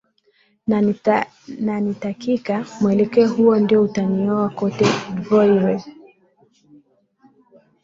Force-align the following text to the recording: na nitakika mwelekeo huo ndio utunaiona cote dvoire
na 1.61 1.75
nitakika 1.81 2.65
mwelekeo 2.81 3.27
huo 3.29 3.55
ndio 3.59 3.83
utunaiona 3.83 4.49
cote 4.49 4.85
dvoire 5.13 5.83